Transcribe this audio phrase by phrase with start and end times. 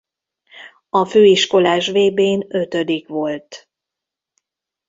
[0.89, 3.69] A főiskolás vb-n ötödik volt.